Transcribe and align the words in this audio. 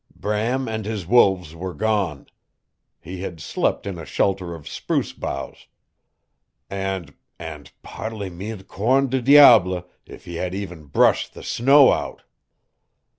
"Bram 0.15 0.67
and 0.67 0.83
his 0.83 1.05
wolves 1.05 1.53
were 1.53 1.75
gone. 1.75 2.25
He 2.99 3.21
had 3.21 3.39
slept 3.39 3.85
in 3.85 3.99
a 3.99 4.03
shelter 4.07 4.55
of 4.55 4.67
spruce 4.67 5.13
boughs. 5.13 5.67
And 6.71 7.13
and 7.37 7.71
par 7.83 8.09
les 8.09 8.31
mille 8.31 8.63
cornes 8.63 9.11
du 9.11 9.21
diable 9.21 9.87
if 10.07 10.25
he 10.25 10.37
had 10.37 10.55
even 10.55 10.85
brushed 10.85 11.35
the 11.35 11.43
snow 11.43 11.91
out! 11.91 12.23